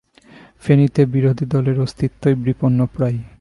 ফেনীতে 0.63 1.01
বিরোধী 1.05 1.45
দলের 1.45 1.77
অস্তিত্বই 1.79 2.35
বিপন্নপ্রায়। 2.45 3.17